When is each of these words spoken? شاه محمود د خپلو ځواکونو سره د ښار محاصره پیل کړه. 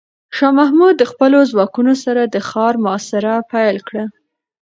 شاه 0.35 0.53
محمود 0.59 0.95
د 0.97 1.03
خپلو 1.11 1.39
ځواکونو 1.51 1.93
سره 2.03 2.21
د 2.25 2.35
ښار 2.49 2.73
محاصره 2.83 3.33
پیل 3.51 3.77
کړه. 3.87 4.05